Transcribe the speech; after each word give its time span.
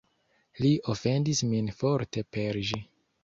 Li 0.63 0.71
ofendis 0.93 1.43
min 1.51 1.69
forte 1.81 2.25
per 2.37 2.61
ĝi. 2.71 2.81